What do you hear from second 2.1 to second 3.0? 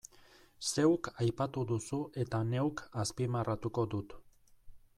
eta neuk